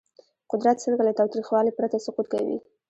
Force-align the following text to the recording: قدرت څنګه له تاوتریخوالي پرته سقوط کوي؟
قدرت 0.51 0.77
څنګه 0.85 1.01
له 1.07 1.13
تاوتریخوالي 1.19 1.71
پرته 1.77 1.97
سقوط 2.05 2.27
کوي؟ 2.33 2.57